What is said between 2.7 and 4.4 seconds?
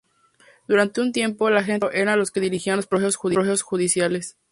los procesos judiciales.